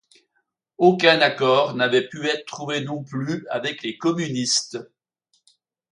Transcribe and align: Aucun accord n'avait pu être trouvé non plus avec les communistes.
Aucun 0.79 1.21
accord 1.21 1.75
n'avait 1.75 2.07
pu 2.09 2.25
être 2.25 2.47
trouvé 2.47 2.81
non 2.81 3.03
plus 3.03 3.45
avec 3.51 3.83
les 3.83 3.99
communistes. 3.99 4.79